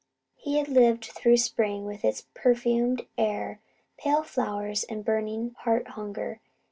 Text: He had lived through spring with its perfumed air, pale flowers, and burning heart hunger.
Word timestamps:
He 0.35 0.57
had 0.57 0.67
lived 0.67 1.03
through 1.15 1.37
spring 1.37 1.85
with 1.85 2.03
its 2.03 2.25
perfumed 2.33 3.05
air, 3.19 3.61
pale 3.99 4.23
flowers, 4.23 4.83
and 4.83 5.05
burning 5.05 5.53
heart 5.59 5.89
hunger. 5.89 6.39